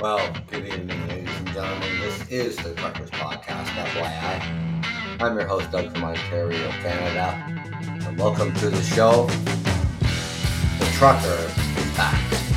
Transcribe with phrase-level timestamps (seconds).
[0.00, 2.00] Well, good evening, ladies and gentlemen.
[2.02, 5.22] This is the Truckers Podcast, FYI.
[5.22, 8.06] I'm your host, Doug from Ontario, Canada.
[8.06, 9.26] And welcome to the show.
[10.78, 12.55] The Trucker is back.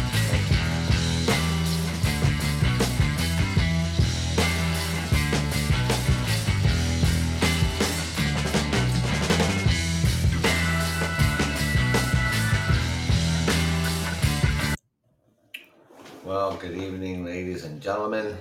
[17.90, 18.38] Gentlemen.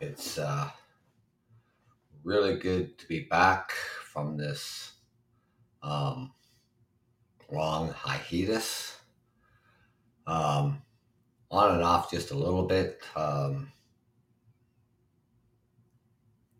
[0.00, 0.68] It's uh,
[2.24, 4.94] really good to be back from this
[5.84, 6.32] um,
[7.52, 8.98] long hiatus.
[10.26, 10.82] Um,
[11.48, 13.02] on and off just a little bit.
[13.14, 13.70] Um,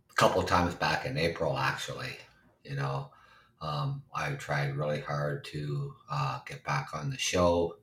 [0.09, 2.16] a couple times back in April, actually.
[2.62, 3.10] You know,
[3.60, 7.79] um, I tried really hard to uh, get back on the show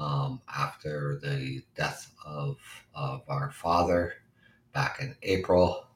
[0.00, 2.56] um, after the death of,
[2.94, 4.14] of our father
[4.72, 5.86] back in April.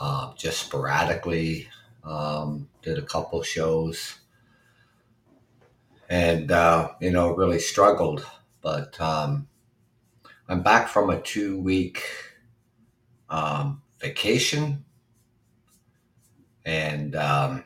[0.00, 1.68] Um, just sporadically
[2.02, 4.18] um, did a couple shows
[6.10, 8.26] and, uh, you know, really struggled.
[8.60, 9.46] But um,
[10.48, 12.02] I'm back from a two week
[13.30, 14.84] um, vacation
[16.66, 17.64] and um,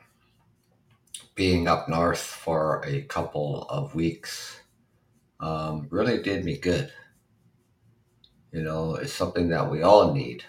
[1.35, 4.61] being up north for a couple of weeks
[5.41, 6.93] um, really did me good.
[8.53, 10.45] You know, it's something that we all need.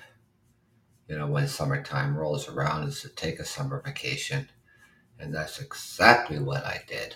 [1.08, 4.50] You know, when summertime rolls around, is to take a summer vacation,
[5.20, 7.16] and that's exactly what I did.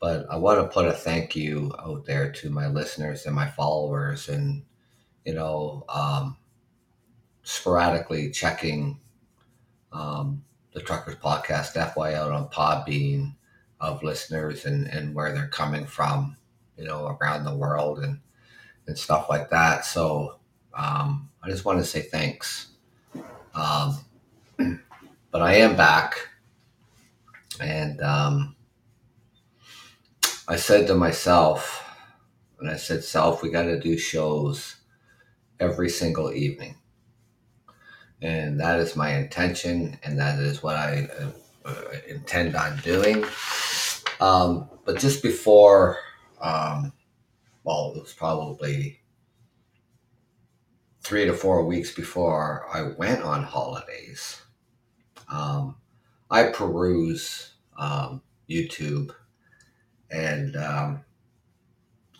[0.00, 3.48] But I want to put a thank you out there to my listeners and my
[3.48, 4.62] followers, and
[5.24, 6.36] you know, um,
[7.42, 9.00] sporadically checking
[9.92, 13.34] um, the Truckers Podcast FY out on Podbean
[13.80, 16.36] of listeners and, and where they're coming from,
[16.78, 18.20] you know, around the world and,
[18.86, 19.84] and stuff like that.
[19.84, 20.38] So
[20.74, 22.68] um, I just want to say thanks.
[23.54, 23.98] Um,
[25.30, 26.28] but I am back.
[27.60, 28.56] And um,
[30.46, 31.84] I said to myself,
[32.60, 34.76] and I said, self, we got to do shows
[35.60, 36.76] every single evening.
[38.22, 43.24] And that is my intention, and that is what I uh, uh, intend on doing.
[44.20, 45.98] Um, but just before,
[46.40, 46.92] um,
[47.64, 49.00] well, it was probably
[51.02, 54.42] three to four weeks before I went on holidays,
[55.30, 55.76] um,
[56.30, 59.14] I peruse um, YouTube
[60.10, 61.00] and um,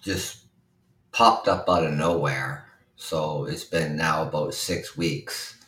[0.02, 0.46] just
[1.12, 2.66] popped up out of nowhere.
[2.96, 5.58] So it's been now about six weeks.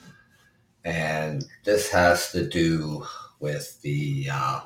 [0.85, 3.07] And this has to do
[3.39, 4.61] with the uh,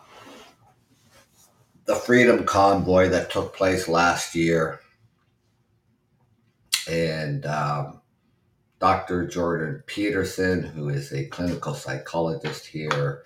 [1.86, 4.80] the Freedom Convoy that took place last year,
[6.88, 8.00] and um,
[8.78, 9.26] Dr.
[9.26, 13.24] Jordan Peterson, who is a clinical psychologist here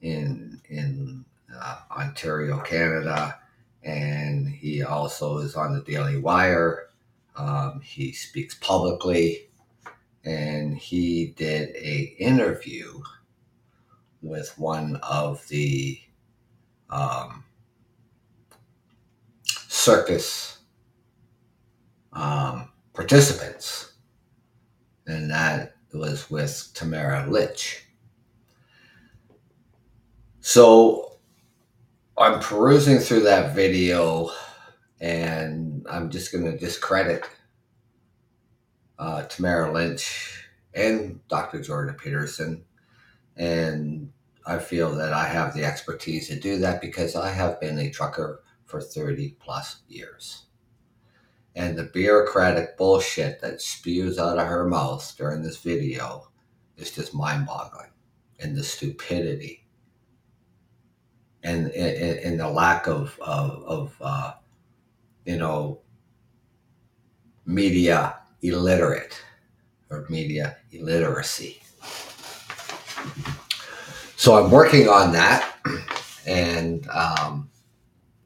[0.00, 3.38] in in uh, Ontario, Canada,
[3.82, 6.88] and he also is on the Daily Wire.
[7.36, 9.48] Um, he speaks publicly,
[10.24, 13.02] and he did a interview
[14.22, 15.98] with one of the
[16.90, 17.44] um,
[19.80, 20.58] circus
[22.12, 23.94] um, participants,
[25.06, 27.86] and that was with Tamara Lich.
[30.40, 31.18] So
[32.18, 34.30] I'm perusing through that video,
[35.00, 37.24] and I'm just going to discredit
[38.98, 41.62] uh, Tamara Lynch and Dr.
[41.62, 42.64] Jordan Peterson.
[43.36, 44.12] And
[44.46, 47.88] I feel that I have the expertise to do that because I have been a
[47.88, 50.44] trucker for 30 plus years.
[51.56, 56.28] And the bureaucratic bullshit that spews out of her mouth during this video
[56.76, 57.90] is just mind boggling.
[58.38, 59.66] And the stupidity
[61.42, 64.32] and, and, and the lack of, of, of uh,
[65.24, 65.80] you know,
[67.46, 69.22] media illiterate
[69.90, 71.60] or media illiteracy.
[74.16, 75.56] So I'm working on that,
[76.26, 77.48] and um,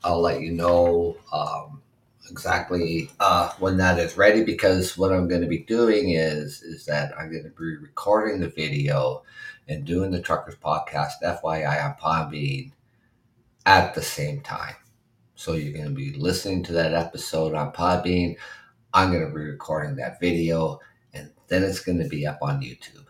[0.04, 1.82] I'll let you know um,
[2.30, 4.44] exactly uh, when that is ready.
[4.44, 8.40] Because what I'm going to be doing is is that I'm going to be recording
[8.40, 9.22] the video
[9.66, 12.72] and doing the Truckers Podcast FYI on Podbean
[13.64, 14.74] at the same time.
[15.36, 18.36] So you're going to be listening to that episode on Podbean.
[18.92, 20.80] I'm going to be recording that video,
[21.14, 23.06] and then it's going to be up on YouTube.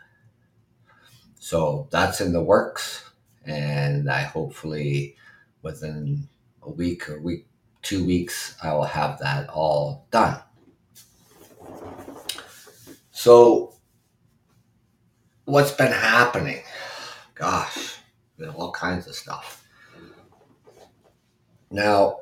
[1.40, 3.10] So that's in the works,
[3.44, 5.16] and I hopefully
[5.60, 6.28] within
[6.64, 7.46] a week or week,
[7.82, 10.40] two weeks, I will have that all done.
[13.10, 13.74] So,
[15.44, 16.62] what's been happening?
[17.34, 17.96] Gosh,
[18.38, 19.64] you know, all kinds of stuff.
[21.70, 22.20] Now,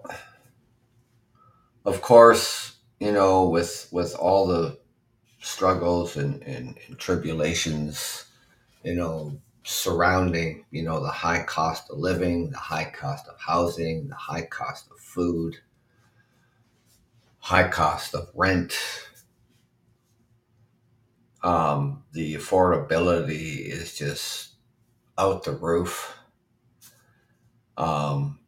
[1.84, 4.78] of course, you know, with with all the
[5.40, 8.26] struggles and, and, and tribulations,
[8.84, 14.08] you know, surrounding, you know, the high cost of living, the high cost of housing,
[14.08, 15.58] the high cost of food,
[17.38, 18.76] high cost of rent,
[21.42, 24.54] um, the affordability is just
[25.18, 26.16] out the roof.
[27.76, 28.38] Um,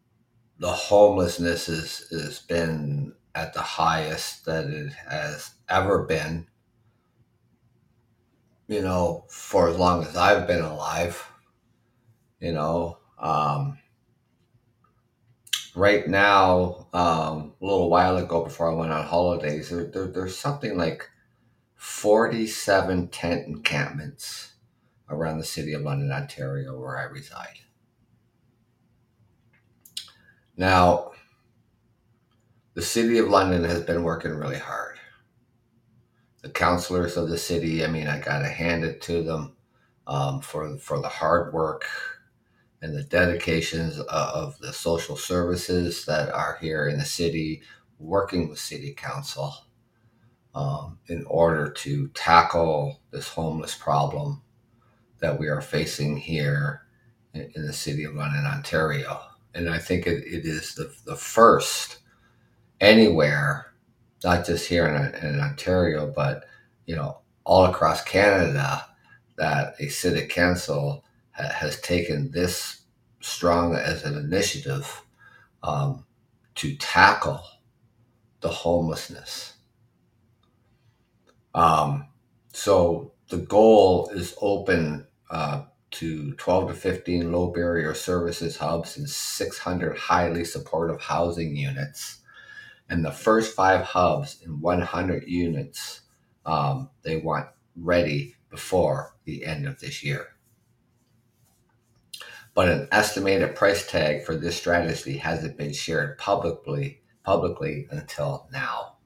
[0.59, 6.47] the homelessness is has been at the highest that it has ever been.
[8.67, 11.27] You know, for as long as I've been alive.
[12.41, 13.79] You know, um,
[15.75, 20.37] right now, um, a little while ago before I went on holidays, there, there, there's
[20.37, 21.09] something like
[21.75, 24.55] 47 tent encampments
[25.09, 27.61] around the city of London, Ontario, where I reside.
[30.57, 31.11] Now,
[32.75, 34.94] the city of London has been working really hard.
[36.45, 39.57] The councillors of the city, I mean, I got to hand it to them
[40.07, 41.87] um, for, for the hard work
[42.83, 47.63] and the dedications of the social services that are here in the city,
[47.99, 49.55] working with city council
[50.55, 54.43] um, in order to tackle this homeless problem
[55.21, 56.83] that we are facing here
[57.33, 59.19] in, in the city of London, Ontario.
[59.55, 62.01] And I think it, it is the, the first
[62.81, 63.73] anywhere,
[64.25, 66.45] not just here in, in Ontario, but
[66.87, 68.87] you know all across Canada,
[69.37, 72.83] that a city council ha- has taken this
[73.21, 75.03] strong as an initiative
[75.63, 76.05] um,
[76.55, 77.43] to tackle
[78.41, 79.55] the homelessness.
[81.55, 82.09] Um,
[82.53, 85.63] so the goal is open uh,
[85.93, 92.21] to 12 to 15 low barrier services hubs and 600 highly supportive housing units.
[92.95, 96.03] And the first five hubs in 100 units,
[96.47, 100.29] um, they want ready before the end of this year.
[102.55, 108.99] But an estimated price tag for this strategy hasn't been shared publicly publicly until now.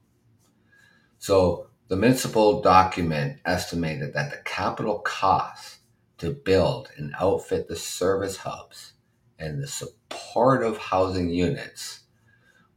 [1.17, 5.79] So the municipal document estimated that the capital cost
[6.19, 8.93] to build and outfit the service hubs
[9.39, 11.98] and the supportive housing units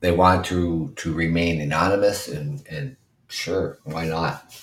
[0.00, 2.96] They want to to remain anonymous, and and
[3.28, 4.54] sure, why not?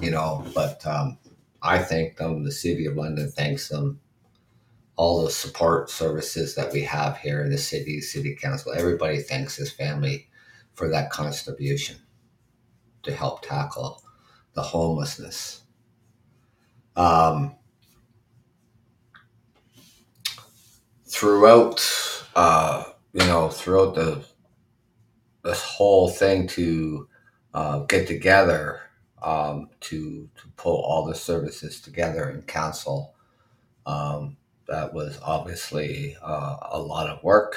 [0.00, 1.18] You know, but um,
[1.62, 2.44] I thank them.
[2.44, 4.00] The city of London thanks them.
[5.02, 9.56] All the support services that we have here in the city, city council, everybody thanks
[9.56, 10.28] his family
[10.74, 11.96] for that contribution
[13.02, 14.00] to help tackle
[14.54, 15.62] the homelessness.
[16.94, 17.56] Um,
[21.08, 21.80] throughout
[22.36, 24.24] uh, you know throughout the
[25.42, 27.08] this whole thing to
[27.54, 28.82] uh, get together
[29.20, 33.16] um, to to pull all the services together in council
[33.84, 34.36] um,
[34.68, 37.56] that was obviously uh, a lot of work.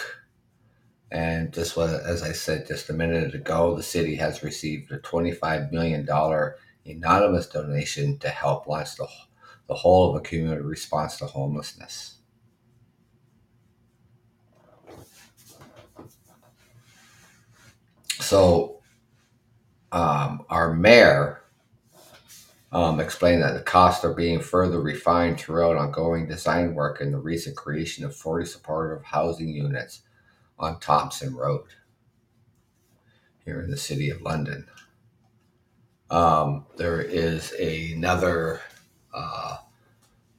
[1.12, 4.98] And just was, as i said just a minute ago the city has received a
[4.98, 6.08] $25 million
[6.86, 9.08] anonymous donation to help launch the,
[9.68, 12.16] the whole of a community response to homelessness.
[18.20, 18.82] So,
[19.92, 21.45] um, our mayor
[22.72, 27.20] um, explained that the costs are being further refined throughout ongoing design work and the
[27.20, 30.02] recent creation of 40 supportive housing units
[30.60, 31.68] on Thompson Road
[33.46, 34.68] here in the city of London.
[36.10, 38.62] Um, there is another
[39.14, 39.58] uh,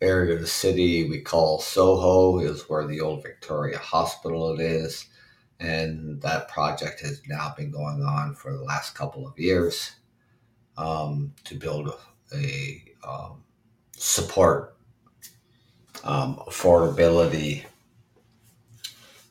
[0.01, 5.07] area of the city we call Soho, is where the old Victoria Hospital is.
[5.59, 9.93] and that project has now been going on for the last couple of years
[10.77, 11.89] um, to build
[12.33, 13.43] a, um,
[13.97, 14.77] support
[16.05, 17.65] um, affordability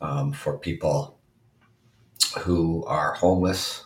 [0.02, 1.20] um, for people
[2.40, 3.86] who are homeless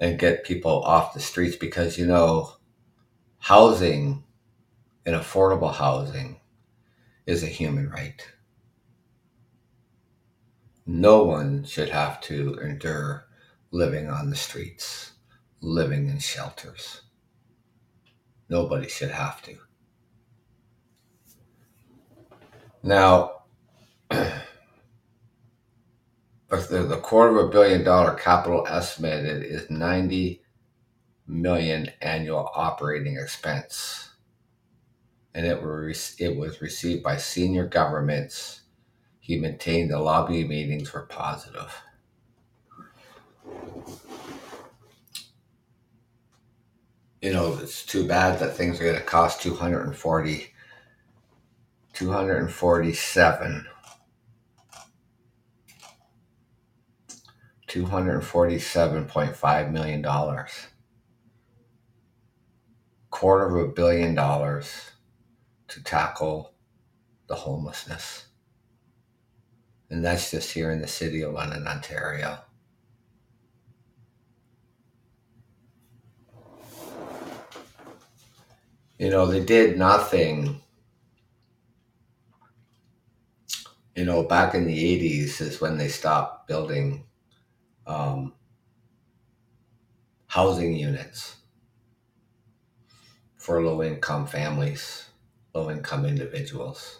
[0.00, 2.52] and get people off the streets because you know
[3.38, 4.22] housing
[5.06, 6.40] and affordable housing
[7.26, 8.26] is a human right.
[10.86, 13.26] No one should have to endure
[13.70, 15.12] living on the streets
[15.60, 17.03] living in shelters
[18.48, 19.56] nobody should have to.
[22.82, 23.42] Now
[24.10, 24.32] the,
[26.50, 30.42] the quarter of a billion dollar capital estimated is 90
[31.26, 34.10] million annual operating expense.
[35.34, 38.60] And it was it was received by senior governments.
[39.18, 41.74] He maintained the lobby meetings were positive
[47.24, 50.52] you know it's too bad that things are going to cost 240
[51.94, 53.66] 247
[57.74, 60.04] $247.5 million.
[63.10, 64.92] Quarter of a billion dollars
[65.68, 66.54] to tackle
[67.26, 68.28] the homelessness.
[69.90, 72.38] And that's just here in the city of London, Ontario.
[79.04, 80.62] You know, they did nothing.
[83.96, 87.04] You know, back in the 80s is when they stopped building
[87.86, 88.34] um,
[90.26, 91.36] housing units
[93.36, 95.06] for low income families,
[95.54, 96.98] low income individuals.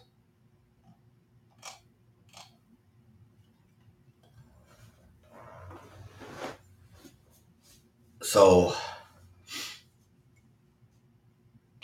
[8.23, 8.75] So,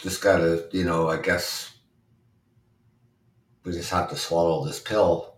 [0.03, 1.73] just gotta, you know, I guess
[3.65, 5.35] we just have to swallow this pill,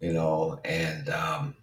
[0.00, 1.54] you know, and um,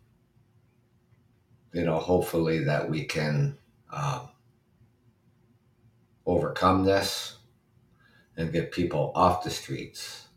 [1.73, 3.57] you know, hopefully that we can
[3.91, 4.29] um,
[6.25, 7.37] overcome this
[8.37, 10.27] and get people off the streets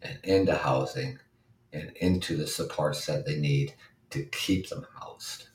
[0.00, 1.18] and into housing
[1.72, 3.74] and into the supports that they need
[4.10, 5.48] to keep them housed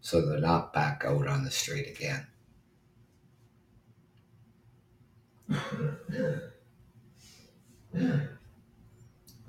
[0.00, 2.26] so they're not back out on the street again.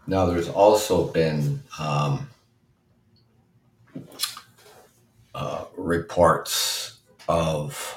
[0.08, 2.28] Now, there's also been um,
[5.36, 7.96] uh, reports of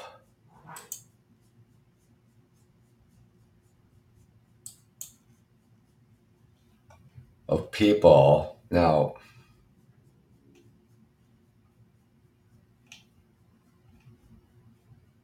[7.49, 8.59] of people.
[8.69, 9.15] Now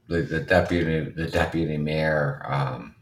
[0.09, 2.95] the, the deputy the deputy mayor um,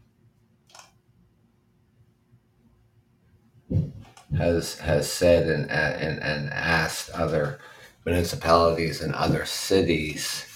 [4.36, 7.60] has has said and, and and asked other
[8.04, 10.46] municipalities and other cities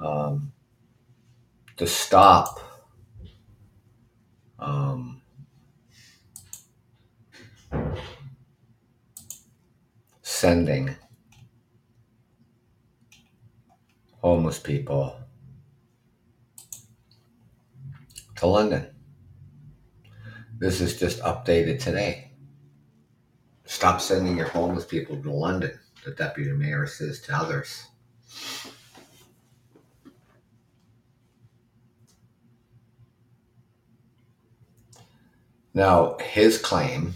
[0.00, 0.52] um,
[1.78, 2.60] to stop
[4.58, 5.22] um,
[10.20, 10.94] sending
[14.20, 15.16] homeless people
[18.44, 18.86] to London.
[20.58, 22.32] This is just updated today.
[23.64, 27.86] Stop sending your homeless people to London, the deputy mayor says to others.
[35.72, 37.14] Now, his claim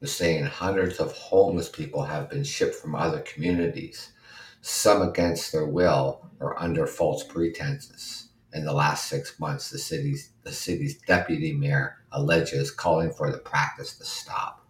[0.00, 4.12] is saying hundreds of homeless people have been shipped from other communities,
[4.62, 8.31] some against their will or under false pretenses.
[8.54, 13.38] In the last six months, the city's the city's deputy mayor alleges calling for the
[13.38, 14.66] practice to stop.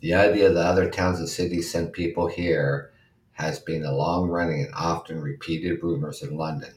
[0.00, 2.92] The idea that other towns and cities send people here
[3.32, 6.74] has been a long running and often repeated rumors in London,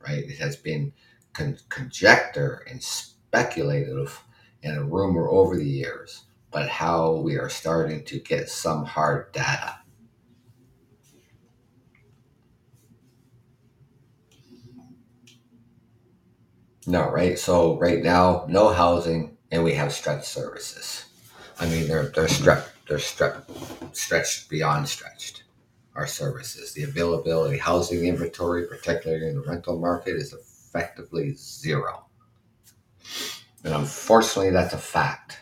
[0.00, 0.24] right?
[0.24, 0.92] It has been
[1.32, 4.22] con- conjecture and speculative
[4.62, 9.32] and a rumor over the years, but how we are starting to get some hard
[9.32, 9.76] data.
[16.88, 17.38] No, right?
[17.38, 21.04] So right now, no housing, and we have stretched services.
[21.60, 23.42] I mean, they're they're stretched they're stre-
[23.94, 25.42] stretched beyond stretched.
[25.94, 32.06] Our services, the availability, housing inventory, particularly in the rental market, is effectively zero.
[33.64, 35.40] And unfortunately, that's a fact.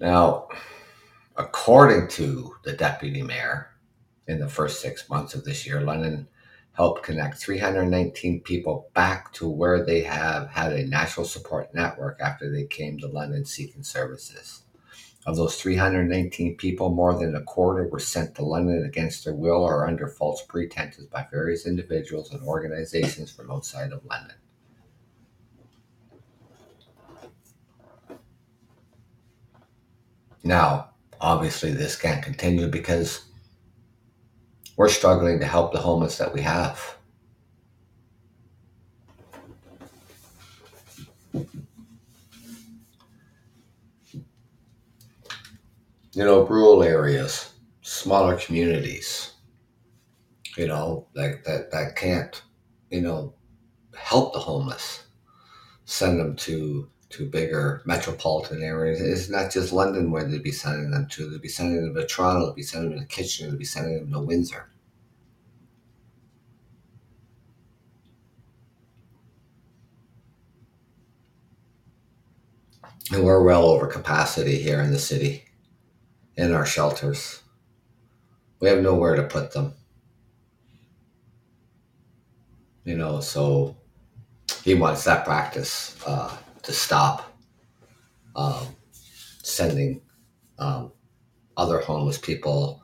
[0.00, 0.48] Now,
[1.36, 3.68] according to the deputy mayor,
[4.28, 6.26] in the first six months of this year, London
[6.76, 12.52] helped connect 319 people back to where they have had a national support network after
[12.52, 14.62] they came to London seeking services.
[15.26, 19.64] Of those 319 people, more than a quarter were sent to London against their will
[19.64, 24.36] or under false pretenses by various individuals and organizations from outside of London.
[30.44, 30.90] Now,
[31.20, 33.25] obviously, this can't continue because
[34.76, 36.96] we're struggling to help the homeless that we have.
[46.12, 47.52] You know, rural areas,
[47.82, 49.32] smaller communities,
[50.56, 52.42] you know, that, that, that can't,
[52.90, 53.34] you know,
[53.94, 55.04] help the homeless,
[55.84, 59.00] send them to to bigger metropolitan areas.
[59.00, 61.30] It's not just London where they'd be sending them to.
[61.30, 63.98] They'd be sending them to Toronto, they'd be sending them to Kitchener, they'd be sending
[63.98, 64.68] them to Windsor.
[73.12, 75.44] And we're well over capacity here in the city
[76.36, 77.40] in our shelters.
[78.60, 79.74] We have nowhere to put them.
[82.84, 83.76] You know, so
[84.64, 87.32] he wants that practice uh, to stop
[88.34, 88.66] um,
[89.42, 90.02] sending
[90.58, 90.92] um,
[91.56, 92.82] other homeless people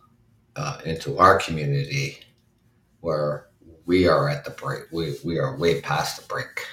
[0.57, 2.19] uh, into our community
[3.01, 3.49] where
[3.85, 4.85] we are at the break.
[4.93, 6.67] We, we are way past the brink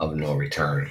[0.00, 0.90] of no return.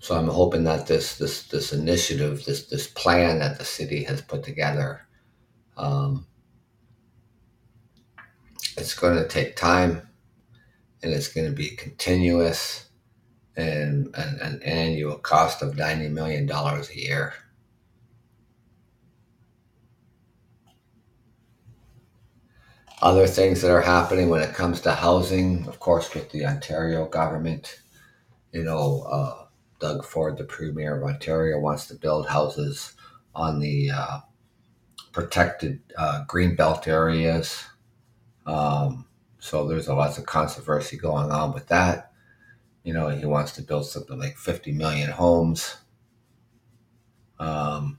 [0.00, 4.22] So I'm hoping that this this this initiative, this this plan that the city has
[4.22, 5.06] put together,
[5.76, 6.26] um,
[8.80, 10.08] it's going to take time,
[11.02, 12.88] and it's going to be continuous,
[13.56, 17.34] and an, an annual cost of ninety million dollars a year.
[23.00, 27.06] Other things that are happening when it comes to housing, of course, with the Ontario
[27.06, 27.80] government,
[28.52, 29.02] you know.
[29.10, 29.44] Uh,
[29.80, 32.94] Doug Ford, the Premier of Ontario, wants to build houses
[33.32, 34.18] on the uh,
[35.12, 37.64] protected uh, green belt areas.
[38.48, 39.06] Um,
[39.38, 42.12] so there's a lots of controversy going on with that.
[42.82, 45.76] You know, he wants to build something like 50 million homes.
[47.38, 47.98] Um,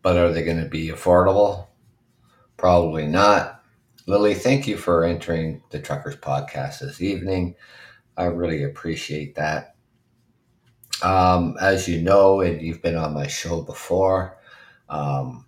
[0.00, 1.66] but are they going to be affordable?
[2.56, 3.62] Probably not.
[4.06, 7.56] Lily, thank you for entering the Truckers Podcast this evening.
[8.16, 9.74] I really appreciate that.
[11.02, 14.38] Um, as you know, and you've been on my show before,
[14.88, 15.46] um,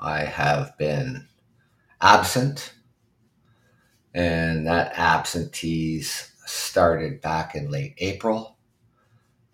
[0.00, 1.26] I have been
[2.00, 2.74] absent,
[4.14, 8.56] and that absentees started back in late April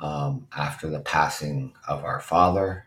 [0.01, 2.87] um, after the passing of our father.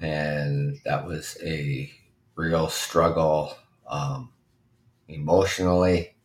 [0.00, 1.90] And that was a
[2.34, 4.32] real struggle um,
[5.08, 6.16] emotionally.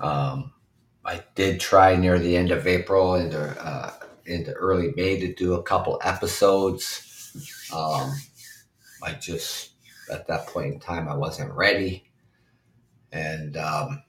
[0.00, 0.52] Um,
[1.04, 3.92] I did try near the end of April into uh,
[4.26, 7.04] into early May to do a couple episodes.
[7.74, 8.14] Um,
[9.02, 9.72] I just
[10.10, 12.10] at that point in time I wasn't ready,
[13.12, 14.02] and um,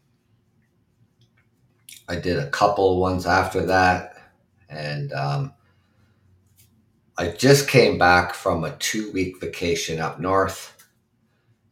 [2.07, 4.15] I did a couple ones after that,
[4.69, 5.53] and um,
[7.17, 10.87] I just came back from a two week vacation up north,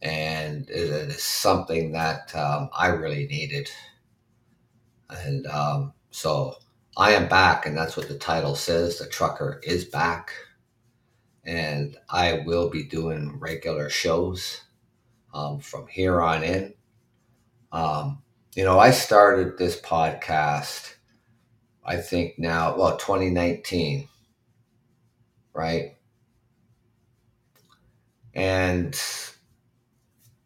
[0.01, 3.69] and it is something that um, I really needed.
[5.09, 6.55] And um, so
[6.97, 8.99] I am back, and that's what the title says.
[8.99, 10.31] The trucker is back.
[11.47, 14.61] And I will be doing regular shows
[15.33, 16.73] um, from here on in.
[17.71, 18.21] Um,
[18.55, 20.95] you know, I started this podcast,
[21.85, 24.07] I think now, well, 2019,
[25.53, 25.95] right?
[28.33, 28.99] And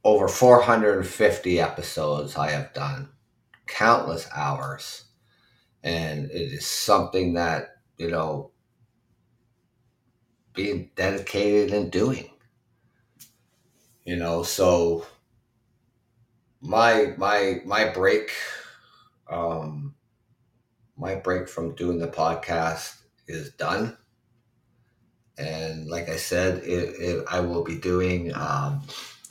[0.03, 3.09] over 450 episodes I have done
[3.67, 5.05] countless hours.
[5.83, 8.50] And it is something that, you know,
[10.53, 12.29] being dedicated and doing.
[14.05, 15.05] You know, so
[16.61, 18.31] my my my break
[19.29, 19.95] um
[20.97, 23.97] my break from doing the podcast is done.
[25.37, 28.81] and like I said, it, it, I will be doing um,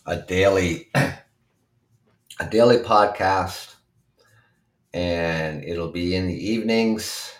[0.06, 1.14] a daily a
[2.50, 3.74] daily podcast,
[4.92, 7.32] and it'll be in the evenings,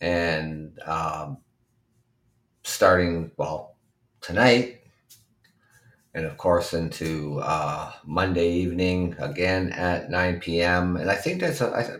[0.00, 1.38] and um,
[2.68, 3.76] starting well
[4.20, 4.82] tonight,
[6.14, 10.96] and of course into uh, Monday evening again at nine p.m.
[10.96, 11.96] And I think that's a, I,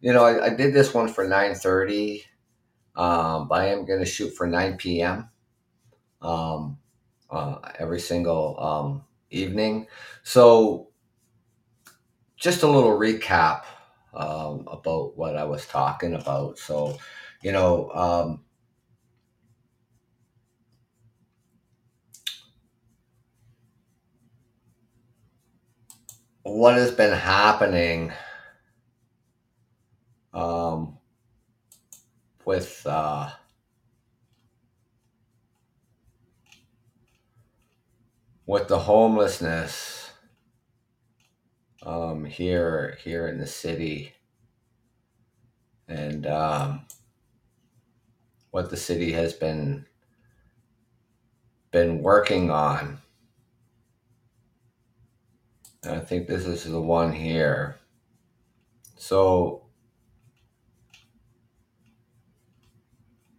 [0.00, 2.24] you know I, I did this one for nine thirty,
[2.94, 5.28] um, but I am going to shoot for nine p.m.
[6.22, 6.78] Um,
[7.30, 9.86] uh, every single um, evening.
[10.22, 10.88] So
[12.36, 13.64] just a little recap
[14.14, 16.58] um, about what I was talking about.
[16.58, 16.98] So,
[17.42, 18.44] you know, um,
[26.52, 28.12] what has been happening
[30.32, 30.96] um,
[32.44, 33.28] with uh,
[38.46, 40.12] with the homelessness
[41.82, 44.12] um, here here in the city
[45.88, 46.86] and um,
[48.52, 49.84] what the city has been
[51.72, 52.98] been working on.
[55.86, 57.76] And I think this is the one here.
[58.96, 59.66] So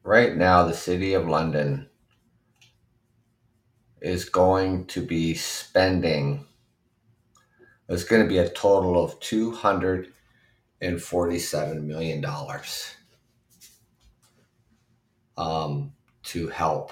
[0.04, 1.90] right now the city of London
[4.02, 6.46] is going to be spending
[7.90, 12.94] it's going to be a total of 247 million dollars
[15.38, 16.92] um, to help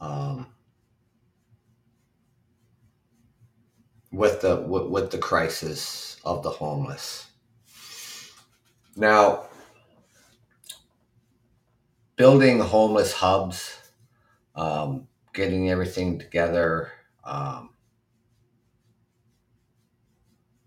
[0.00, 0.46] um,
[4.12, 7.26] with the with, with the crisis of the homeless.
[8.96, 9.44] Now,
[12.16, 13.78] building homeless hubs,
[14.54, 16.92] um, getting everything together
[17.24, 17.70] um,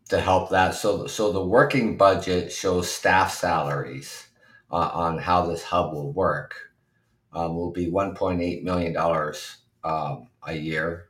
[0.10, 0.74] to help that.
[0.76, 4.28] So, so the working budget shows staff salaries
[4.72, 6.56] uh, on how this hub will work.
[7.34, 11.10] Um, will be 1.8 million dollars um, a year,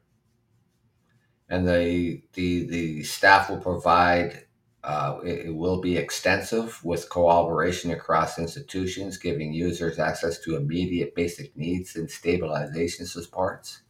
[1.54, 4.46] and the the the staff will provide.
[4.84, 11.16] Uh, it, it will be extensive with cooperation across institutions, giving users access to immediate
[11.16, 13.84] basic needs and stabilization supports.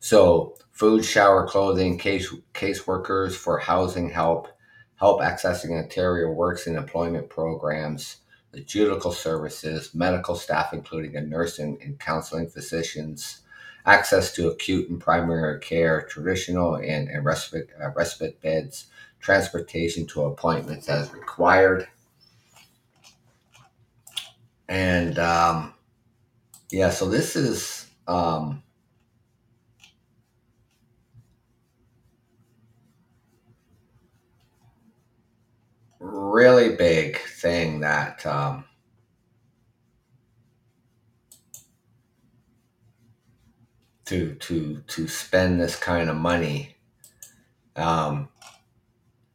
[0.00, 4.48] So, food, shower, clothing, case caseworkers for housing help,
[4.96, 8.16] help accessing Ontario Works and Employment programs,
[8.50, 13.42] the judicial services, medical staff, including a nursing and counseling physicians,
[13.86, 18.86] access to acute and primary care, traditional and, and respite, uh, respite beds,
[19.20, 21.88] transportation to appointments as required.
[24.68, 25.74] And um,
[26.70, 28.62] yeah, so this is um,
[35.98, 38.64] really big thing that um,
[44.10, 46.76] to to to spend this kind of money
[47.76, 48.28] um,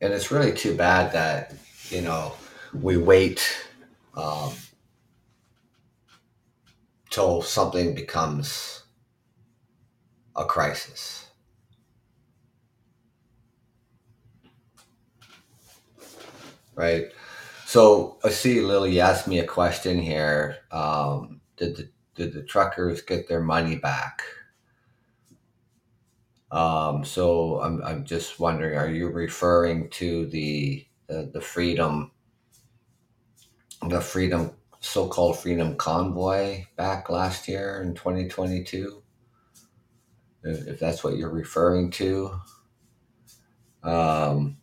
[0.01, 1.53] and it's really too bad that
[1.89, 2.33] you know
[2.73, 3.67] we wait
[4.15, 4.53] um,
[7.09, 8.83] till something becomes
[10.35, 11.25] a crisis
[16.75, 17.11] right?
[17.65, 20.57] So I see Lily asked me a question here.
[20.71, 24.21] Um, did the did the truckers get their money back?
[26.51, 32.11] Um, so I'm I'm just wondering, are you referring to the the, the freedom
[33.87, 39.03] the freedom so-called freedom convoy back last year in 2022
[40.43, 42.39] if, if that's what you're referring to?
[43.83, 44.57] Um,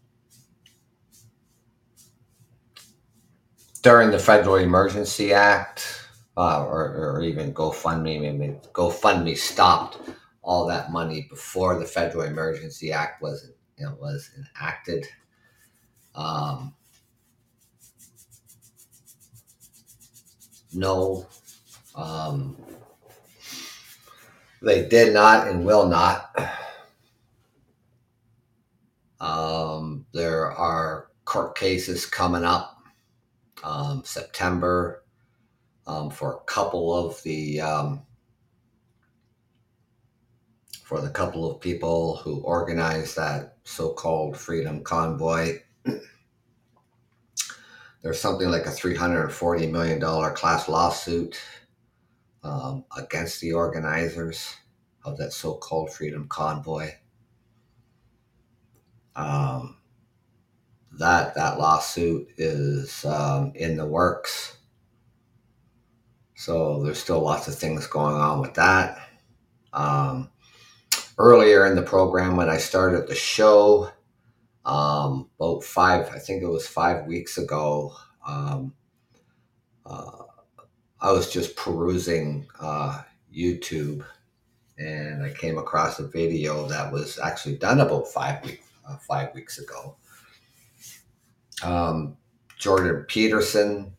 [3.82, 9.98] during the Federal Emergency Act, uh, or, or even GoFundMe, maybe GoFundMe stopped
[10.42, 13.50] all that money before the Federal Emergency Act was
[13.98, 15.07] was enacted.
[16.14, 16.74] Um,
[20.72, 21.26] no,
[21.94, 22.57] um,
[24.61, 26.37] they did not and will not.
[29.20, 32.83] Um, there are court cases coming up
[33.62, 35.05] um, September
[35.87, 38.02] um, for a couple of the um,
[40.92, 45.59] for the couple of people who organized that so-called freedom convoy.
[48.02, 49.98] There's something like a $340 million
[50.35, 51.40] class lawsuit
[52.44, 54.55] um, against the organizers
[55.02, 56.90] of that so-called Freedom Convoy.
[59.16, 59.78] Um,
[60.98, 64.59] that that lawsuit is um, in the works.
[66.35, 68.98] So there's still lots of things going on with that.
[69.72, 70.28] Um,
[71.22, 73.90] earlier in the program, when I started the show,
[74.64, 77.94] um, about five, I think it was five weeks ago,
[78.26, 78.74] um,
[79.87, 80.24] uh,
[81.00, 84.04] I was just perusing uh, YouTube
[84.78, 89.32] and I came across a video that was actually done about five weeks uh, five
[89.32, 89.96] weeks ago.
[91.62, 92.16] Um,
[92.58, 93.92] Jordan Peterson,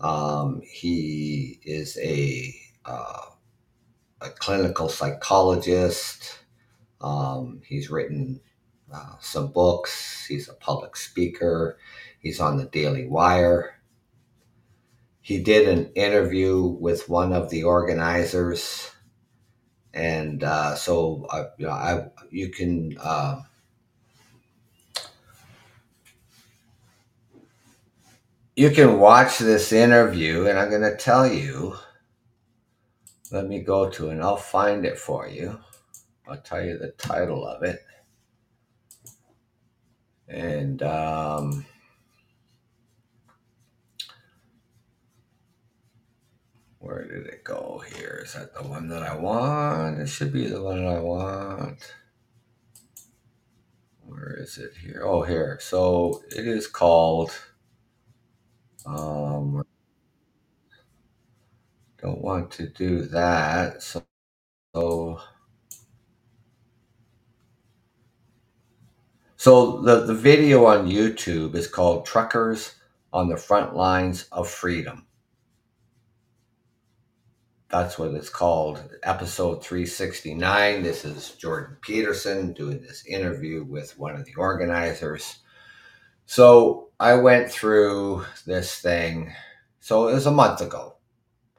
[0.00, 2.54] um, he is a
[2.84, 3.26] uh,
[4.20, 6.38] a clinical psychologist.
[7.00, 8.40] Um, he's written
[8.92, 10.26] uh, some books.
[10.26, 11.78] He's a public speaker.
[12.18, 13.80] He's on the Daily Wire.
[15.22, 18.90] He did an interview with one of the organizers,
[19.94, 23.42] and uh, so I, you, know, I, you can uh,
[28.56, 31.76] you can watch this interview, and I'm going to tell you.
[33.32, 35.60] Let me go to and I'll find it for you.
[36.28, 37.80] I'll tell you the title of it.
[40.28, 41.66] And um,
[46.78, 48.22] where did it go here?
[48.24, 50.00] Is that the one that I want?
[50.00, 51.94] It should be the one that I want.
[54.06, 55.02] Where is it here?
[55.04, 55.58] Oh, here.
[55.60, 57.32] So it is called.
[58.86, 59.64] Um,
[62.00, 63.82] don't want to do that.
[63.82, 64.02] So,
[64.74, 65.20] so
[69.40, 72.74] So the, the video on YouTube is called Truckers
[73.10, 75.06] on the Front Lines of Freedom.
[77.70, 78.82] That's what it's called.
[79.02, 80.82] Episode 369.
[80.82, 85.38] This is Jordan Peterson doing this interview with one of the organizers.
[86.26, 89.32] So I went through this thing.
[89.80, 90.96] So it was a month ago,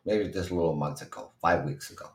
[0.06, 2.08] maybe just a little months ago, five weeks ago.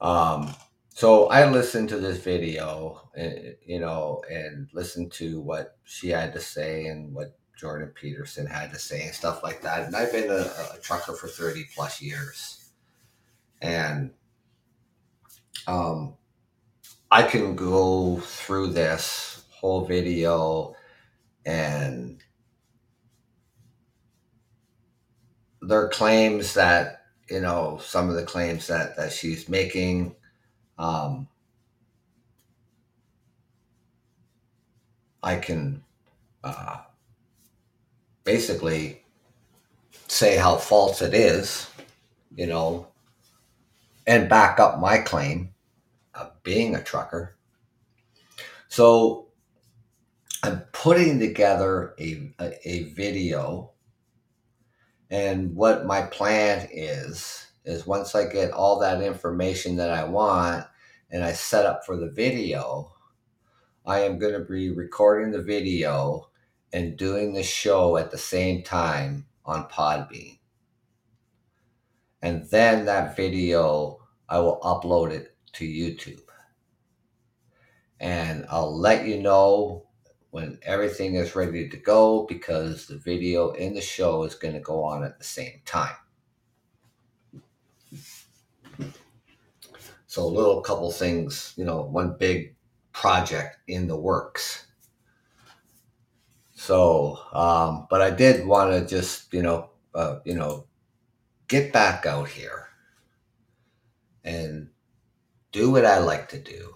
[0.00, 0.54] Um,
[0.90, 6.32] so I listened to this video, eh, you know, and listened to what she had
[6.34, 9.86] to say and what Jordan Peterson had to say and stuff like that.
[9.86, 12.70] And I've been a, a trucker for 30 plus years.
[13.60, 14.10] And
[15.66, 16.14] um,
[17.10, 20.74] I can go through this whole video
[21.46, 22.21] and
[25.62, 30.14] there are claims that, you know, some of the claims that, that she's making
[30.78, 31.28] um,
[35.22, 35.84] I can
[36.42, 36.78] uh,
[38.24, 39.02] basically
[40.08, 41.70] say how false it is,
[42.34, 42.88] you know,
[44.06, 45.54] and back up my claim
[46.14, 47.36] of being a trucker.
[48.68, 49.28] So
[50.42, 53.70] I'm putting together a, a, a video,
[55.12, 60.64] and what my plan is is once I get all that information that I want
[61.10, 62.90] and I set up for the video,
[63.84, 66.30] I am going to be recording the video
[66.72, 70.38] and doing the show at the same time on Podbean.
[72.22, 73.98] And then that video,
[74.30, 76.22] I will upload it to YouTube.
[78.00, 79.81] And I'll let you know
[80.32, 84.60] when everything is ready to go because the video and the show is going to
[84.60, 85.94] go on at the same time.
[90.06, 92.56] So a little couple things, you know, one big
[92.92, 94.66] project in the works.
[96.54, 100.64] So, um, but I did want to just, you know, uh, you know,
[101.46, 102.68] get back out here
[104.24, 104.70] and
[105.50, 106.74] do what I like to do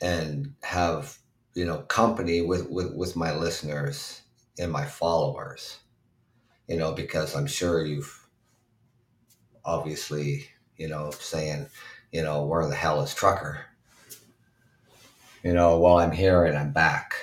[0.00, 1.18] and have,
[1.58, 4.22] you know, company with, with, with my listeners
[4.58, 5.78] and my followers,
[6.68, 8.28] you know, because I'm sure you've
[9.64, 11.66] obviously you know, saying,
[12.12, 13.66] you know, where the hell is Trucker?
[15.42, 17.14] You know, well, I'm here and I'm back.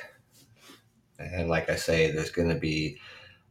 [1.17, 2.97] And like I say, there's going to be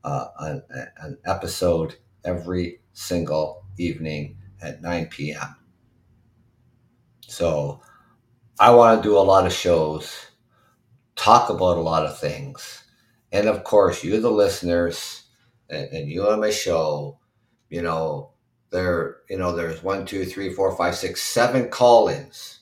[0.04, 0.62] uh, an,
[0.98, 5.56] an episode every single evening at 9 p.m.
[7.26, 7.80] So
[8.60, 10.26] I want to do a lot of shows,
[11.16, 12.84] talk about a lot of things.
[13.32, 15.22] And of course, you, the listeners,
[15.68, 17.18] and, and you on my show,
[17.68, 18.30] you know,
[18.70, 22.60] there, you know, there's one, two, three, four, five, six, seven call-ins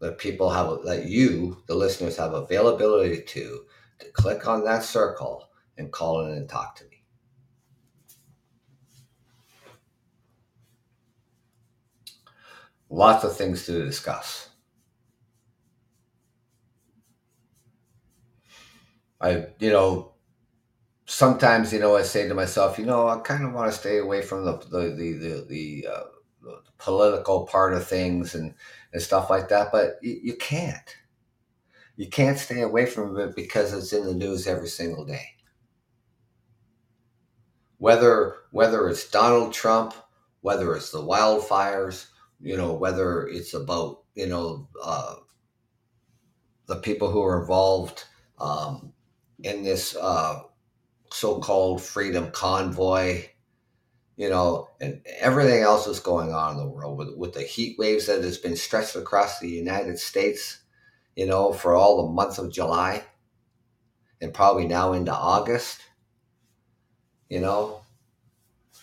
[0.00, 3.64] that people have that you, the listeners, have availability to
[4.00, 7.04] to click on that circle and call in and talk to me.
[12.88, 14.49] Lots of things to discuss.
[19.20, 20.14] I, you know,
[21.06, 23.98] sometimes, you know, I say to myself, you know, I kind of want to stay
[23.98, 26.04] away from the the the the, the, uh,
[26.78, 28.54] political part of things and
[28.92, 30.96] and stuff like that, but you, you can't.
[31.96, 35.26] You can't stay away from it because it's in the news every single day.
[37.78, 39.94] Whether whether it's Donald Trump,
[40.40, 42.06] whether it's the wildfires,
[42.40, 45.16] you know, whether it's about you know uh,
[46.66, 48.04] the people who are involved
[48.38, 48.92] um,
[49.42, 50.40] in this uh,
[51.12, 53.24] so-called freedom convoy,
[54.16, 57.78] you know, and everything else that's going on in the world with, with the heat
[57.78, 60.58] waves that has been stretched across the United States,
[61.16, 63.02] you know, for all the month of July
[64.20, 65.80] and probably now into August,
[67.28, 67.80] you know,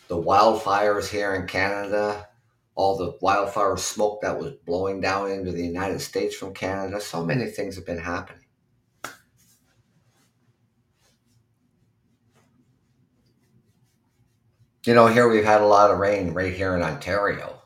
[0.08, 2.28] the wildfires here in Canada,
[2.76, 7.02] all the wildfire smoke that was blowing down into the United States from Canada.
[7.02, 8.47] So many things have been happening.
[14.88, 17.62] You know, here we've had a lot of rain right here in Ontario.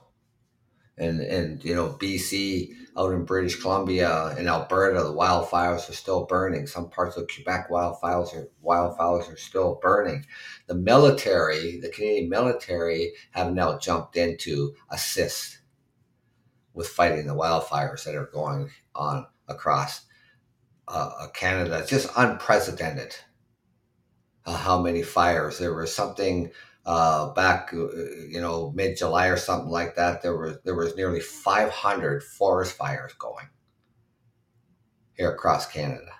[0.97, 6.25] And, and you know, BC, out in British Columbia, in Alberta, the wildfires are still
[6.25, 6.67] burning.
[6.67, 10.25] Some parts of Quebec wildfires are, wildfires are still burning.
[10.65, 15.60] The military, the Canadian military, have now jumped in to assist
[16.73, 20.01] with fighting the wildfires that are going on across
[20.88, 21.79] uh, Canada.
[21.79, 23.15] It's just unprecedented
[24.45, 25.60] uh, how many fires.
[25.60, 26.51] There was something
[26.85, 27.87] uh, back, uh,
[28.27, 32.75] you know, mid July or something like that, there was there was nearly 500 forest
[32.75, 33.49] fires going
[35.13, 36.11] here across Canada.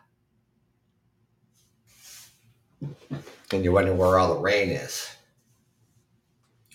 [3.52, 5.10] And you wonder where all the rain is.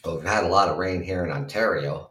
[0.05, 2.11] Well, we've had a lot of rain here in Ontario.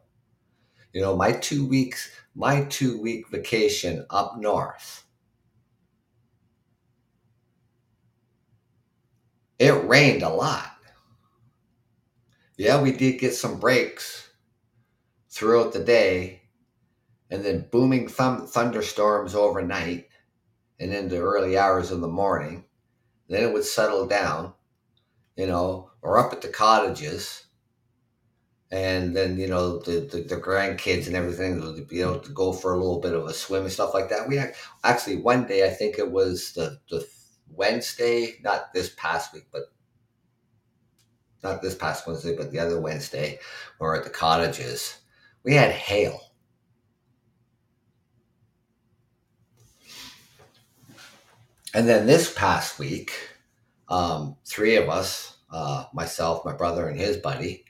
[0.93, 5.03] You know, my two weeks, my two week vacation up north.
[9.59, 10.74] It rained a lot
[12.58, 14.30] yeah, we did get some breaks
[15.30, 16.41] throughout the day
[17.30, 20.08] and then booming thunderstorms overnight
[20.80, 22.65] and into early hours of the morning.
[23.28, 24.54] Then it would settle down,
[25.36, 27.44] you know, or up at the cottages.
[28.72, 32.52] And then, you know, the, the, the grandkids and everything would be able to go
[32.52, 34.28] for a little bit of a swim and stuff like that.
[34.28, 37.08] We had, actually, one day, I think it was the, the
[37.50, 39.63] Wednesday, not this past week, but
[41.43, 43.39] not this past Wednesday, but the other Wednesday,
[43.80, 44.98] we were at the cottages.
[45.43, 46.19] We had hail.
[51.74, 53.12] And then this past week,
[53.89, 57.65] um, three of us, uh, myself, my brother, and his buddy,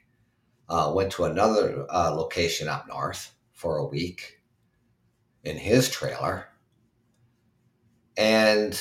[0.70, 4.40] uh, went to another uh, location up north for a week
[5.44, 6.48] in his trailer.
[8.18, 8.80] And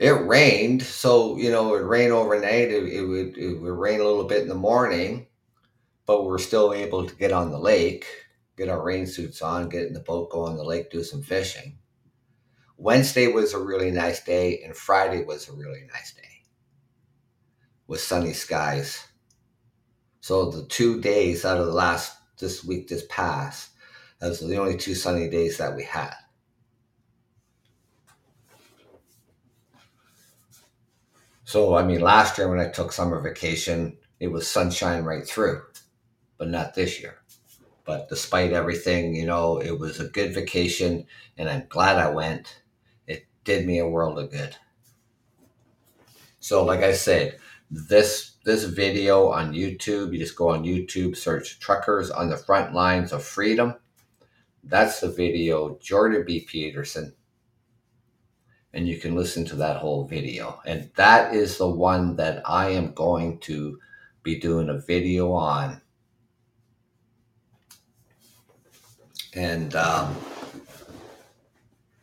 [0.00, 2.70] it rained, so you know it rained overnight.
[2.70, 5.26] It, it, would it would rain a little bit in the morning,
[6.06, 8.06] but we are still able to get on the lake,
[8.56, 11.22] get our rain suits on, get in the boat, go on the lake, do some
[11.22, 11.78] fishing.
[12.78, 16.22] Wednesday was a really nice day, and Friday was a really nice day
[17.86, 19.06] with sunny skies.
[20.22, 23.68] So the two days out of the last this week, this past,
[24.18, 26.14] those are the only two sunny days that we had.
[31.50, 35.60] So, I mean, last year when I took summer vacation, it was sunshine right through,
[36.38, 37.22] but not this year.
[37.84, 42.62] But despite everything, you know, it was a good vacation and I'm glad I went.
[43.08, 44.54] It did me a world of good.
[46.38, 51.58] So, like I said, this this video on YouTube, you just go on YouTube, search
[51.58, 53.74] truckers on the front lines of freedom.
[54.62, 56.46] That's the video Jordan B.
[56.48, 57.12] Peterson
[58.72, 60.60] and you can listen to that whole video.
[60.64, 63.78] And that is the one that I am going to
[64.22, 65.80] be doing a video on.
[69.34, 70.16] And um,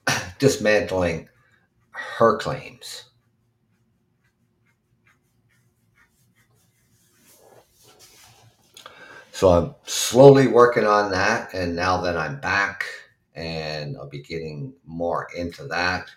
[0.40, 1.30] dismantling
[1.92, 3.06] her claims.
[9.32, 11.54] So I'm slowly working on that.
[11.54, 12.86] And now that I'm back,
[13.36, 16.10] and I'll be getting more into that.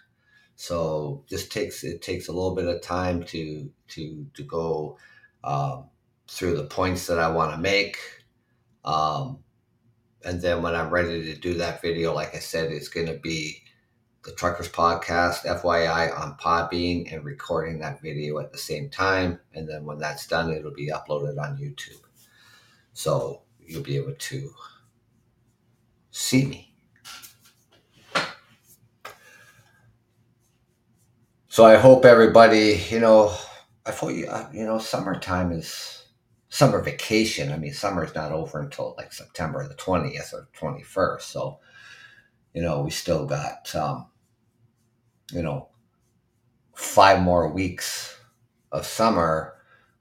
[0.60, 4.98] So just takes it takes a little bit of time to to to go
[5.42, 5.84] um,
[6.28, 7.96] through the points that I want to make.
[8.84, 9.38] Um,
[10.22, 13.18] and then when I'm ready to do that video, like I said, it's going to
[13.18, 13.62] be
[14.22, 19.40] the Truckers Podcast, FYI, on Podbean and recording that video at the same time.
[19.54, 22.02] And then when that's done, it'll be uploaded on YouTube.
[22.92, 24.50] So you'll be able to
[26.10, 26.69] see me.
[31.52, 33.36] So I hope everybody, you know,
[33.84, 36.04] I thought you, uh, you know, summertime is
[36.48, 37.50] summer vacation.
[37.50, 41.30] I mean, summer is not over until like September the twentieth or twenty first.
[41.30, 41.58] So,
[42.54, 44.06] you know, we still got, um,
[45.32, 45.70] you know,
[46.76, 48.16] five more weeks
[48.70, 49.54] of summer,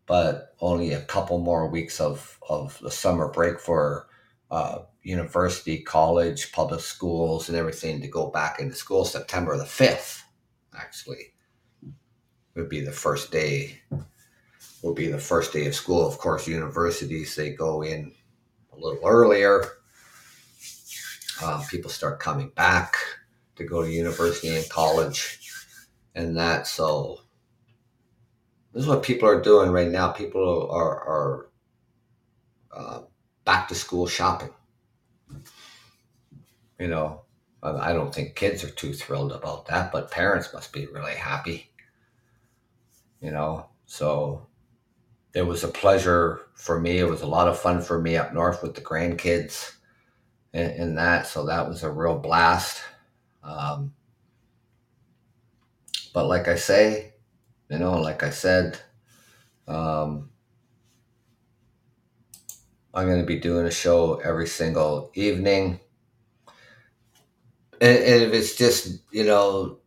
[0.06, 4.06] but only a couple more weeks of of the summer break for
[4.52, 9.04] uh, university, college, public schools, and everything to go back into school.
[9.04, 10.24] September the fifth,
[10.78, 11.34] actually
[12.60, 13.80] would be the first day
[14.84, 16.08] will be the first day of school.
[16.08, 18.14] Of course universities they go in
[18.72, 19.64] a little earlier.
[21.44, 22.96] Um, people start coming back
[23.56, 25.40] to go to university and college
[26.16, 26.68] and that.
[26.68, 27.20] So
[28.74, 30.12] this is what people are doing right now.
[30.12, 31.50] People are are
[32.72, 33.00] uh,
[33.46, 34.54] back to school shopping.
[36.78, 37.22] You know
[37.62, 41.70] i don't think kids are too thrilled about that but parents must be really happy
[43.22, 43.68] you know.
[43.86, 44.48] So
[45.34, 46.98] it was a pleasure for me.
[46.98, 49.74] It was a lot of fun for me up north with the grandkids
[50.54, 51.28] and, and that.
[51.28, 52.82] So that was a real blast.
[53.44, 53.94] Um,
[56.14, 57.14] but like I say,
[57.70, 58.80] you know, like I said,
[59.68, 60.30] um,
[62.94, 65.80] I'm going to be doing a show every single evening.
[67.80, 69.78] And, and if it's just, you know,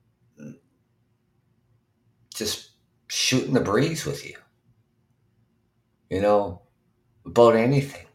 [2.33, 2.72] just
[3.13, 4.35] shooting the breeze with you.
[6.09, 6.63] You know,
[7.27, 8.07] about anything.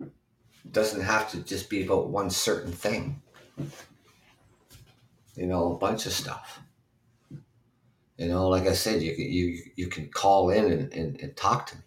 [0.00, 3.22] It doesn't have to just be about one certain thing.
[5.36, 6.60] You know, a bunch of stuff.
[8.18, 11.66] You know, like I said, you you you can call in and, and, and talk
[11.68, 11.82] to me.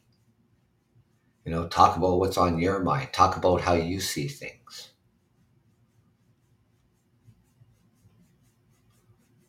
[1.46, 3.14] You know, talk about what's on your mind.
[3.14, 4.90] Talk about how you see things.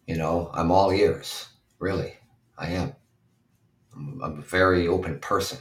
[0.06, 2.15] You know, I'm all ears, really.
[2.58, 2.94] I am.
[3.94, 5.58] I'm, a very open person.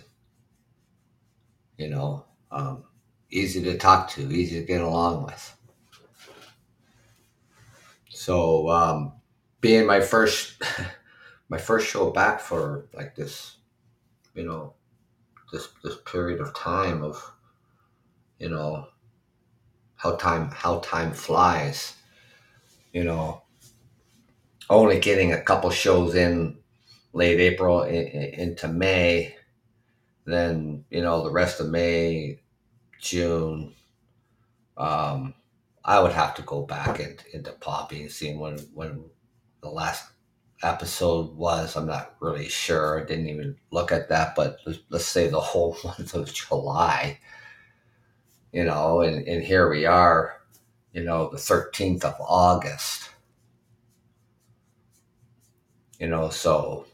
[1.77, 2.83] You know, um,
[3.29, 5.57] easy to talk to, easy to get along with.
[8.09, 9.13] So, um,
[9.59, 10.61] being my first,
[11.49, 13.57] my first show back for like this,
[14.33, 14.73] you know,
[15.51, 17.33] this this period of time of,
[18.39, 18.87] you know,
[19.95, 21.93] how time how time flies.
[22.93, 23.43] You know,
[24.69, 26.57] only getting a couple shows in
[27.15, 29.35] late April into May.
[30.25, 32.41] Then you know the rest of May,
[32.99, 33.73] June.
[34.77, 35.33] Um,
[35.83, 39.05] I would have to go back into, Podbean and see when when
[39.61, 40.11] the last
[40.61, 41.75] episode was.
[41.75, 43.01] I'm not really sure.
[43.01, 47.19] I didn't even look at that, but let's, let's say the whole month of July.
[48.51, 50.41] You know, and, and here we are,
[50.93, 53.09] you know, the 13th of August.
[55.99, 56.85] You know, so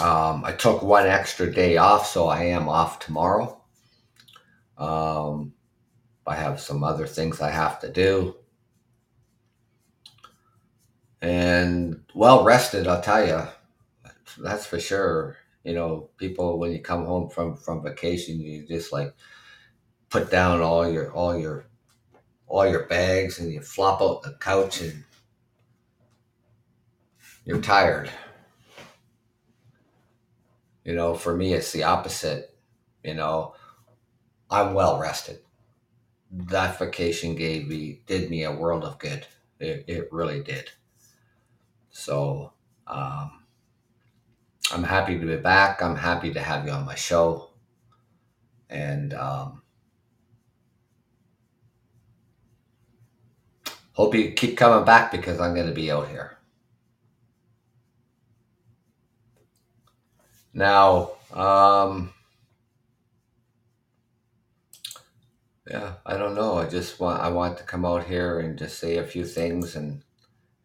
[0.00, 3.60] um, I took one extra day off, so I am off tomorrow.
[4.76, 5.54] Um,
[6.26, 8.36] I have some other things I have to do.
[11.20, 13.42] And well rested, I'll tell you.
[14.38, 15.36] That's for sure.
[15.64, 19.14] You know, people when you come home from from vacation, you just like
[20.10, 21.66] put down all your all your
[22.46, 25.04] all your bags and you flop out the couch and
[27.44, 28.10] you're tired.
[30.88, 32.56] You know, for me, it's the opposite.
[33.04, 33.54] You know,
[34.50, 35.40] I'm well rested.
[36.30, 39.26] That vacation gave me, did me a world of good.
[39.60, 40.70] It, it really did.
[41.90, 42.54] So,
[42.86, 43.44] um,
[44.72, 45.82] I'm happy to be back.
[45.82, 47.50] I'm happy to have you on my show.
[48.70, 49.60] And, um,
[53.92, 56.37] hope you keep coming back because I'm going to be out here.
[60.58, 62.12] Now, um,
[65.70, 66.58] yeah, I don't know.
[66.58, 69.76] I just want I want to come out here and just say a few things
[69.76, 70.02] and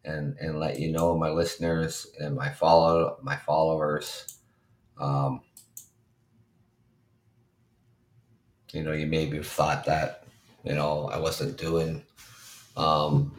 [0.04, 4.40] and and let you know, my listeners and my follow my followers.
[5.00, 5.42] Um,
[8.72, 10.24] you know, you maybe thought that
[10.64, 12.02] you know I wasn't doing
[12.76, 13.38] um,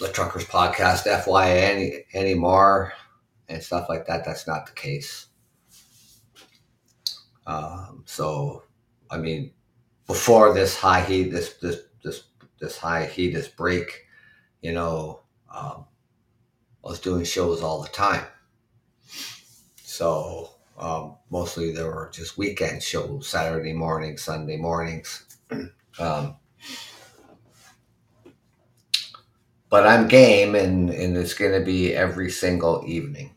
[0.00, 2.92] the Truckers Podcast FYI any anymore
[3.48, 4.24] and stuff like that.
[4.24, 5.26] That's not the case.
[7.46, 8.62] Um, so,
[9.10, 9.52] I mean,
[10.06, 12.24] before this high heat, this this this
[12.60, 14.06] this high heat, this break,
[14.60, 15.20] you know,
[15.54, 15.86] um,
[16.84, 18.24] I was doing shows all the time.
[19.82, 25.26] So, um, mostly there were just weekend shows, Saturday mornings, Sunday mornings.
[25.98, 26.36] um,
[29.72, 33.34] but I'm game, and and it's going to be every single evening,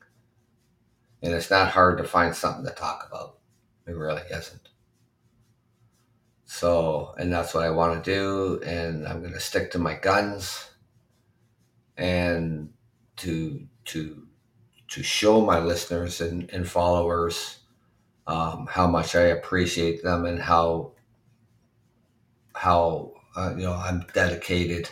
[1.21, 3.37] and it's not hard to find something to talk about.
[3.87, 4.67] It really isn't.
[6.43, 9.93] So, and that's what I want to do, and I'm going to stick to my
[9.93, 10.71] guns,
[11.95, 12.69] and
[13.15, 14.27] to to
[14.89, 17.59] to show my listeners and, and followers
[18.27, 20.95] um, how much I appreciate them and how
[22.53, 24.89] how uh, you know I'm dedicated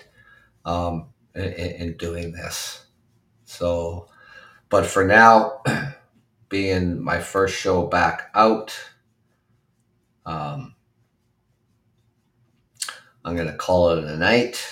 [0.66, 2.86] um, in, in doing this.
[3.46, 4.08] So,
[4.70, 5.62] but for now,
[6.50, 8.78] being my first show back out,
[10.26, 10.76] um,
[13.26, 14.64] I'm going to call it a night.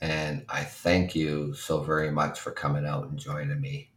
[0.00, 3.90] And I thank you so very much for coming out and joining me.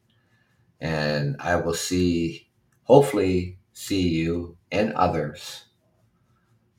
[0.80, 2.48] And I will see,
[2.84, 5.66] hopefully, see you and others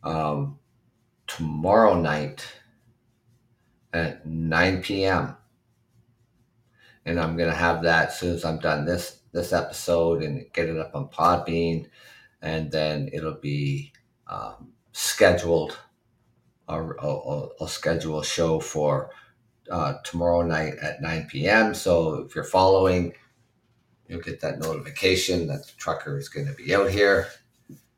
[0.05, 0.59] um,
[1.27, 2.47] tomorrow night
[3.93, 5.37] at 9 p.m.
[7.05, 10.69] And I'm gonna have that as soon as I'm done this this episode and get
[10.69, 11.89] it up on Podbean,
[12.43, 13.93] and then it'll be
[14.27, 15.79] um, scheduled.
[16.69, 19.11] I'll, I'll, I'll, schedule a show for
[19.71, 21.75] uh, tomorrow night at 9 p.m.
[21.75, 23.13] So if you're following,
[24.09, 27.29] you'll get that notification that the trucker is going to be out here,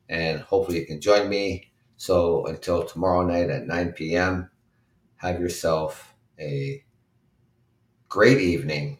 [0.07, 1.71] and hopefully you can join me.
[1.97, 4.51] So until tomorrow night at 9 p.m
[5.19, 6.83] have yourself a
[8.09, 8.97] great evening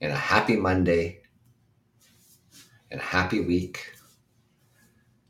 [0.00, 1.20] and a happy Monday
[2.90, 3.92] and a happy week.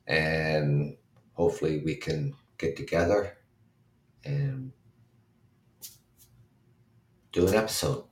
[0.07, 0.97] And
[1.35, 3.37] hopefully, we can get together
[4.25, 4.73] and
[7.33, 8.08] do an episode.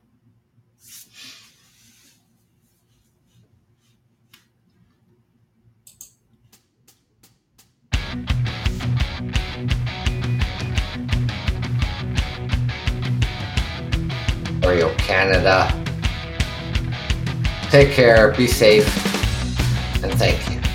[15.06, 15.72] Canada.
[17.70, 18.86] Take care, be safe,
[20.02, 20.65] and thank you.